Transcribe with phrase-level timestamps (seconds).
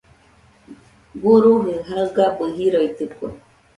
[1.21, 3.29] Guruji jaigabɨ jiroitɨkue.